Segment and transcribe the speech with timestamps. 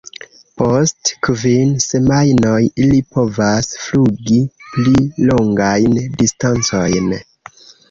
[0.59, 4.41] Post kvin semajnoj ili povas flugi
[4.73, 4.97] pli
[5.29, 7.17] longajn distancojn.